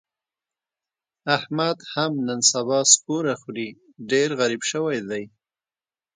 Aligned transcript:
احمد 1.37 1.77
هم 1.93 2.11
نن 2.27 2.39
سبا 2.51 2.79
سپوره 2.93 3.33
خوري، 3.41 3.69
ډېر 4.11 4.29
غریب 4.39 4.61
شوی 4.71 4.99
دی. 5.09 5.23